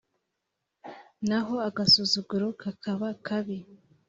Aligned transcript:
naho 1.27 1.55
agasuzuguro 1.69 2.47
kakaba 2.61 3.07
kabi 3.25 3.57